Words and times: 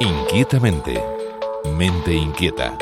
Inquietamente. 0.00 1.02
Mente 1.76 2.14
inquieta. 2.14 2.78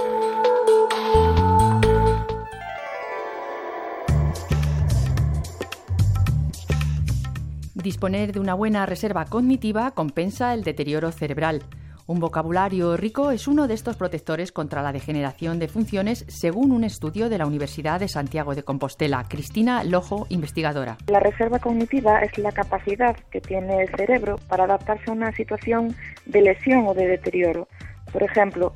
Disponer 7.74 8.32
de 8.32 8.40
una 8.40 8.52
buena 8.52 8.84
reserva 8.84 9.24
cognitiva 9.24 9.92
compensa 9.92 10.52
el 10.52 10.62
deterioro 10.62 11.10
cerebral. 11.10 11.62
Un 12.08 12.20
vocabulario 12.20 12.96
rico 12.96 13.32
es 13.32 13.48
uno 13.48 13.66
de 13.66 13.74
estos 13.74 13.96
protectores 13.96 14.52
contra 14.52 14.80
la 14.80 14.92
degeneración 14.92 15.58
de 15.58 15.66
funciones, 15.66 16.24
según 16.28 16.70
un 16.70 16.84
estudio 16.84 17.28
de 17.28 17.36
la 17.36 17.46
Universidad 17.46 17.98
de 17.98 18.06
Santiago 18.06 18.54
de 18.54 18.62
Compostela. 18.62 19.24
Cristina 19.28 19.82
Lojo, 19.82 20.28
investigadora. 20.28 20.98
La 21.08 21.18
reserva 21.18 21.58
cognitiva 21.58 22.20
es 22.20 22.38
la 22.38 22.52
capacidad 22.52 23.16
que 23.32 23.40
tiene 23.40 23.82
el 23.82 23.88
cerebro 23.88 24.38
para 24.46 24.64
adaptarse 24.64 25.10
a 25.10 25.14
una 25.14 25.32
situación 25.32 25.96
de 26.26 26.42
lesión 26.42 26.86
o 26.86 26.94
de 26.94 27.08
deterioro. 27.08 27.66
Por 28.12 28.22
ejemplo, 28.22 28.72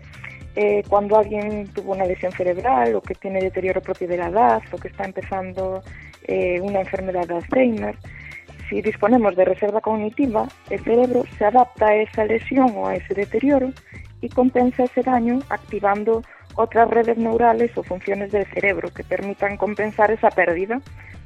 eh, 0.56 0.82
cuando 0.88 1.16
alguien 1.16 1.68
tuvo 1.68 1.92
una 1.92 2.06
lesión 2.06 2.32
cerebral 2.32 2.96
o 2.96 3.00
que 3.00 3.14
tiene 3.14 3.40
deterioro 3.40 3.80
propio 3.80 4.08
de 4.08 4.16
la 4.16 4.26
edad 4.26 4.62
o 4.72 4.76
que 4.76 4.88
está 4.88 5.04
empezando 5.04 5.84
eh, 6.24 6.60
una 6.60 6.80
enfermedad 6.80 7.28
de 7.28 7.36
Alzheimer, 7.36 7.96
si 8.70 8.80
disponemos 8.80 9.34
de 9.34 9.44
reserva 9.44 9.80
cognitiva, 9.80 10.46
el 10.70 10.82
cerebro 10.84 11.24
se 11.36 11.44
adapta 11.44 11.88
a 11.88 11.96
esa 11.96 12.24
lesión 12.24 12.72
o 12.76 12.86
a 12.86 12.94
ese 12.94 13.14
deterioro 13.14 13.72
y 14.20 14.28
compensa 14.28 14.84
ese 14.84 15.02
daño 15.02 15.40
activando 15.50 16.22
otras 16.54 16.88
redes 16.88 17.18
neurales 17.18 17.76
o 17.76 17.82
funciones 17.82 18.30
del 18.30 18.46
cerebro 18.46 18.90
que 18.94 19.02
permitan 19.02 19.56
compensar 19.56 20.10
esa 20.12 20.30
pérdida. 20.30 20.80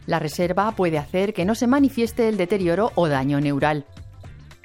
La 0.07 0.19
reserva 0.19 0.73
puede 0.73 0.99
hacer 0.99 1.35
que 1.35 1.45
no 1.45 1.55
se 1.55 1.67
manifieste 1.67 2.29
el 2.29 2.37
deterioro 2.37 2.93
o 2.95 3.09
daño 3.09 3.41
neural. 3.41 3.85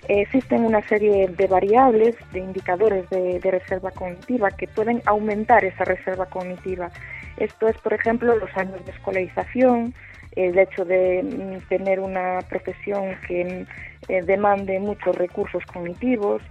Existen 0.08 0.66
una 0.66 0.82
serie 0.88 1.28
de 1.28 1.48
variables, 1.48 2.16
de 2.32 2.40
indicadores 2.40 3.10
de, 3.10 3.40
de, 3.40 3.52
reserva 3.52 3.92
cognitiva 3.92 4.50
que 4.52 4.68
pueden 4.68 5.04
aumentar 5.06 5.64
esa 5.66 5.84
reserva 5.84 6.26
cognitiva. 6.26 6.90
Esto 7.38 7.68
es, 7.68 7.78
por 7.78 7.94
ejemplo, 7.94 8.36
los 8.36 8.50
años 8.58 8.84
de 8.86 8.92
escolarización, 8.92 9.94
el 10.36 10.58
hecho 10.58 10.86
de 10.86 11.24
mm, 11.24 11.68
tener 11.68 12.00
una 12.00 12.40
profesión 12.50 13.16
que 13.28 13.66
eh, 14.08 14.22
demande 14.24 14.80
muchos 14.80 15.16
recursos 15.16 15.64
cognitivos 15.66 16.42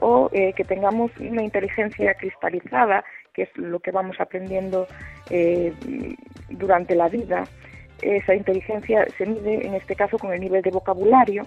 o 0.00 0.28
eh, 0.32 0.52
que 0.54 0.64
tengamos 0.64 1.10
una 1.18 1.42
inteligencia 1.42 2.14
cristalizada, 2.14 3.04
que 3.32 3.42
es 3.42 3.56
lo 3.56 3.80
que 3.80 3.90
vamos 3.90 4.20
aprendiendo 4.20 4.86
eh, 5.30 5.72
durante 6.50 6.94
la 6.94 7.08
vida. 7.08 7.44
Esa 8.02 8.34
inteligencia 8.34 9.06
se 9.16 9.26
mide 9.26 9.66
en 9.66 9.74
este 9.74 9.94
caso 9.94 10.18
con 10.18 10.32
el 10.32 10.40
nivel 10.40 10.62
de 10.62 10.70
vocabulario 10.70 11.46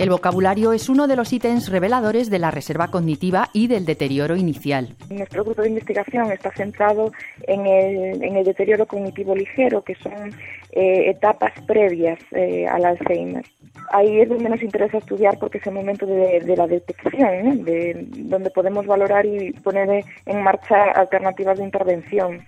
El 0.00 0.08
vocabulario 0.08 0.72
es 0.72 0.88
uno 0.88 1.06
de 1.06 1.14
los 1.14 1.30
ítems 1.30 1.68
reveladores 1.68 2.30
de 2.30 2.38
la 2.38 2.50
reserva 2.50 2.88
cognitiva 2.88 3.50
y 3.52 3.66
del 3.66 3.84
deterioro 3.84 4.34
inicial. 4.34 4.96
Nuestro 5.10 5.44
grupo 5.44 5.60
de 5.60 5.68
investigación 5.68 6.32
está 6.32 6.50
centrado 6.52 7.12
en 7.46 7.66
el, 7.66 8.44
deterioro 8.44 8.86
cognitivo 8.86 9.36
ligero, 9.36 9.82
que 9.82 9.94
son 9.96 10.32
eh, 10.72 11.10
etapas 11.10 11.52
previas 11.66 12.18
eh, 12.30 12.66
al 12.66 12.86
Alzheimer. 12.86 13.44
Ahí 13.92 14.20
es 14.20 14.30
donde 14.30 14.48
nos 14.48 14.62
interesa 14.62 14.96
estudiar 14.96 15.38
porque 15.38 15.58
es 15.58 15.66
el 15.66 15.74
momento 15.74 16.06
de, 16.06 16.54
la 16.56 16.66
detección, 16.66 17.62
de, 17.64 18.06
donde 18.20 18.48
podemos 18.48 18.86
valorar 18.86 19.26
y 19.26 19.52
poner 19.52 20.02
en 20.24 20.42
marcha 20.42 20.92
alternativas 20.92 21.58
de 21.58 21.64
intervención. 21.64 22.40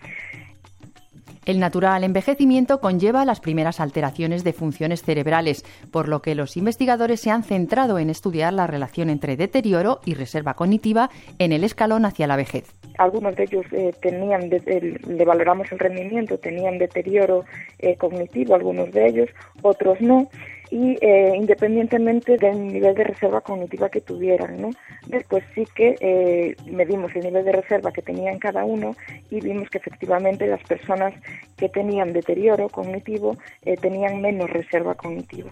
El 1.44 1.58
natural 1.58 2.04
envejecimiento 2.04 2.80
conlleva 2.80 3.24
las 3.24 3.40
primeras 3.40 3.80
alteraciones 3.80 4.44
de 4.44 4.52
funciones 4.52 5.02
cerebrales, 5.02 5.64
por 5.90 6.08
lo 6.08 6.22
que 6.22 6.36
los 6.36 6.56
investigadores 6.56 7.20
se 7.20 7.30
han 7.30 7.42
centrado 7.42 7.98
en 7.98 8.10
estudiar 8.10 8.52
la 8.52 8.68
relación 8.68 9.10
entre 9.10 9.36
deterioro 9.36 9.98
y 10.04 10.14
reserva 10.14 10.54
cognitiva 10.54 11.10
en 11.40 11.50
el 11.50 11.64
escalón 11.64 12.04
hacia 12.04 12.28
la 12.28 12.36
vejez. 12.36 12.72
Algunos 12.98 13.34
de 13.34 13.42
ellos 13.42 13.66
eh, 13.72 13.92
tenían, 14.00 14.50
le 14.50 15.24
valoramos 15.24 15.72
el 15.72 15.80
rendimiento, 15.80 16.38
tenían 16.38 16.78
deterioro 16.78 17.44
eh, 17.80 17.96
cognitivo, 17.96 18.54
algunos 18.54 18.92
de 18.92 19.06
ellos, 19.08 19.30
otros 19.62 20.00
no 20.00 20.28
y 20.72 20.96
eh, 21.02 21.34
independientemente 21.36 22.38
del 22.38 22.66
nivel 22.68 22.94
de 22.94 23.04
reserva 23.04 23.42
cognitiva 23.42 23.90
que 23.90 24.00
tuvieran. 24.00 24.56
¿no? 24.62 24.70
Después 25.06 25.44
sí 25.54 25.66
que 25.74 25.96
eh, 26.00 26.56
medimos 26.64 27.14
el 27.14 27.24
nivel 27.24 27.44
de 27.44 27.52
reserva 27.52 27.92
que 27.92 28.00
tenían 28.00 28.38
cada 28.38 28.64
uno 28.64 28.96
y 29.30 29.40
vimos 29.40 29.68
que 29.68 29.76
efectivamente 29.76 30.46
las 30.46 30.62
personas 30.62 31.12
que 31.58 31.68
tenían 31.68 32.14
deterioro 32.14 32.70
cognitivo 32.70 33.36
eh, 33.60 33.76
tenían 33.76 34.22
menos 34.22 34.48
reserva 34.48 34.94
cognitiva. 34.94 35.50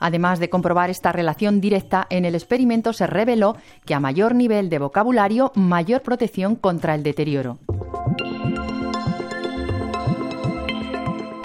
Además 0.00 0.38
de 0.38 0.50
comprobar 0.50 0.90
esta 0.90 1.12
relación 1.12 1.62
directa, 1.62 2.06
en 2.10 2.26
el 2.26 2.34
experimento 2.34 2.92
se 2.92 3.06
reveló 3.06 3.56
que 3.86 3.94
a 3.94 4.00
mayor 4.00 4.34
nivel 4.34 4.68
de 4.68 4.78
vocabulario, 4.78 5.50
mayor 5.54 6.02
protección 6.02 6.56
contra 6.56 6.94
el 6.94 7.02
deterioro. 7.02 7.58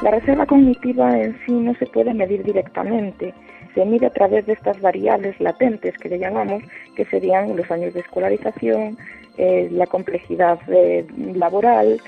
La 0.03 0.12
reserva 0.12 0.46
cognitiva 0.46 1.18
en 1.18 1.40
sí 1.46 1.53
no 1.53 1.74
se 1.75 1.86
puede 1.86 2.14
medir 2.14 2.44
directamente, 2.44 3.34
se 3.74 3.86
mide 3.86 4.08
a 4.08 4.09
través 4.09 4.46
de 4.46 4.52
estas 4.52 4.81
variables 4.81 5.40
latentes 5.40 5.97
que 5.97 6.09
le 6.09 6.19
llamamos, 6.19 6.62
que 6.94 7.06
serían 7.06 7.56
los 7.56 7.72
años 7.72 7.94
de 7.94 8.02
escolarización, 8.02 8.97
eh, 9.38 9.69
la 9.72 9.88
complejidad 9.88 10.59
eh, 10.68 11.06
laboral, 11.36 12.02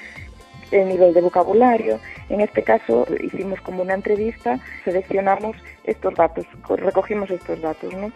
el 0.71 0.89
nivel 0.89 1.13
de 1.13 1.21
vocabulario. 1.21 1.97
En 2.27 2.41
este 2.41 2.63
caso 2.63 3.07
hicimos 3.23 3.61
como 3.61 3.81
una 3.81 3.93
entrevista, 3.93 4.59
seleccionamos 4.83 5.55
estos 5.85 6.15
datos, 6.15 6.45
recogimos 6.67 7.31
estos 7.31 7.61
datos, 7.61 7.93
¿no? 7.93 8.11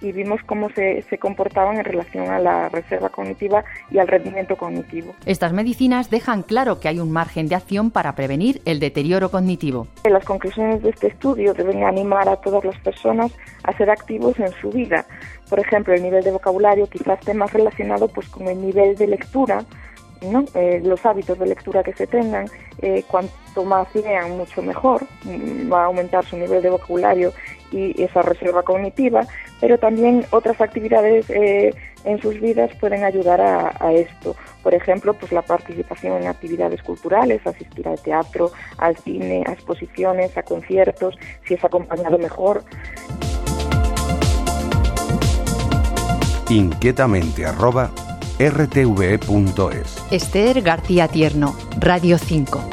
Y 0.00 0.12
vimos 0.12 0.40
cómo 0.46 0.70
se, 0.70 1.02
se, 1.02 1.18
comportaban 1.18 1.76
en 1.78 1.84
relación 1.84 2.28
a 2.28 2.38
la 2.38 2.68
reserva 2.68 3.08
cognitiva 3.08 3.64
y 3.90 3.98
al 3.98 4.08
rendimiento 4.08 4.56
cognitivo. 4.56 5.14
Estas 5.26 5.52
medicinas 5.52 6.10
dejan 6.10 6.42
claro 6.42 6.80
que 6.80 6.88
hay 6.88 7.00
un 7.00 7.10
margen 7.10 7.48
de 7.48 7.54
acción 7.54 7.90
para 7.90 8.14
prevenir 8.14 8.62
el 8.64 8.80
deterioro 8.80 9.30
cognitivo. 9.30 9.86
Las 10.04 10.24
conclusiones 10.24 10.82
de 10.82 10.90
este 10.90 11.08
estudio 11.08 11.54
deben 11.54 11.84
animar 11.84 12.28
a 12.28 12.36
todas 12.36 12.64
las 12.64 12.78
personas 12.78 13.32
a 13.64 13.76
ser 13.76 13.90
activos 13.90 14.38
en 14.38 14.50
su 14.60 14.70
vida. 14.70 15.04
Por 15.48 15.58
ejemplo, 15.58 15.94
el 15.94 16.02
nivel 16.02 16.22
de 16.22 16.30
vocabulario 16.30 16.86
quizás 16.86 17.18
esté 17.18 17.34
más 17.34 17.52
relacionado 17.52 18.08
pues, 18.08 18.28
con 18.28 18.48
el 18.48 18.60
nivel 18.60 18.96
de 18.96 19.06
lectura, 19.06 19.64
¿no? 20.22 20.44
Eh, 20.54 20.80
los 20.84 21.04
hábitos 21.06 21.38
de 21.38 21.46
lectura 21.46 21.82
que 21.82 21.92
se 21.92 22.06
tengan, 22.06 22.46
eh, 22.82 23.04
cuanto 23.08 23.64
más 23.64 23.92
lean, 23.94 24.36
mucho 24.36 24.62
mejor, 24.62 25.02
mm, 25.24 25.72
va 25.72 25.82
a 25.82 25.86
aumentar 25.86 26.24
su 26.24 26.36
nivel 26.36 26.62
de 26.62 26.70
vocabulario 26.70 27.32
y 27.70 28.02
esa 28.02 28.22
reserva 28.22 28.62
cognitiva, 28.62 29.26
pero 29.60 29.78
también 29.78 30.24
otras 30.30 30.60
actividades 30.60 31.28
eh, 31.30 31.74
en 32.04 32.20
sus 32.20 32.40
vidas 32.40 32.70
pueden 32.80 33.04
ayudar 33.04 33.40
a, 33.40 33.92
esto. 33.92 34.36
Por 34.62 34.74
ejemplo, 34.74 35.14
pues 35.14 35.32
la 35.32 35.42
participación 35.42 36.22
en 36.22 36.28
actividades 36.28 36.82
culturales, 36.82 37.46
asistir 37.46 37.86
al 37.88 38.00
teatro, 38.00 38.50
al 38.78 38.96
cine, 38.96 39.42
a 39.46 39.52
exposiciones, 39.52 40.36
a 40.36 40.42
conciertos, 40.42 41.16
si 41.46 41.54
es 41.54 41.64
acompañado 41.64 42.18
mejor. 42.18 42.62
Inquietamente 46.48 47.46
arroba 47.46 47.90
rtve.es. 48.38 50.04
Esther 50.10 50.62
García 50.62 51.08
Tierno, 51.08 51.54
Radio 51.78 52.16
5. 52.16 52.69